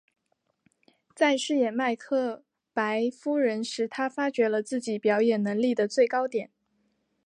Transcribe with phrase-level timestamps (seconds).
[1.13, 6.49] 在饰演麦克白夫人时她发觉了自己表演能力的最高点。